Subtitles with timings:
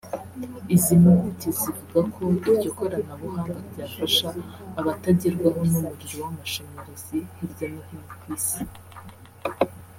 [0.75, 4.27] Izi mpuguke zivuga ko iryo koranabuhanga ryafasha
[4.79, 8.63] abatagerwaho n’umuriro w’amashanyarazi hirya no hino ku Isi